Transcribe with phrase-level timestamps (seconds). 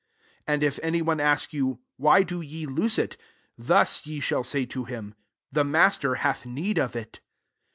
[0.47, 3.17] 31 And if any one ask you, «Why do ye loose it
[3.59, 5.13] P^ thus ye shall say to him,'
[5.51, 7.19] The Master hath need of it.'